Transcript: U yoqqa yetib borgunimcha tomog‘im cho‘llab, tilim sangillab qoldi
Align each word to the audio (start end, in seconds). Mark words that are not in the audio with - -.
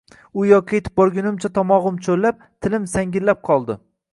U 0.43 0.45
yoqqa 0.51 0.77
yetib 0.77 0.95
borgunimcha 1.01 1.51
tomog‘im 1.59 1.99
cho‘llab, 2.07 2.41
tilim 2.67 2.89
sangillab 2.95 3.45
qoldi 3.51 3.79